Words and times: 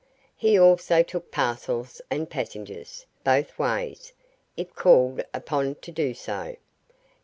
He 0.35 0.57
also 0.59 1.03
took 1.03 1.29
parcels 1.29 2.01
and 2.09 2.27
passengers, 2.27 3.05
both 3.23 3.59
ways, 3.59 4.13
if 4.57 4.73
called 4.73 5.23
upon 5.31 5.75
to 5.75 5.91
do 5.91 6.15
so. 6.15 6.55